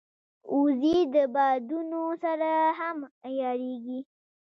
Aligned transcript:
وزې 0.59 0.97
د 1.13 1.15
بادونو 1.33 2.01
سره 2.23 2.49
هم 2.79 2.97
عیارېږي 3.27 3.99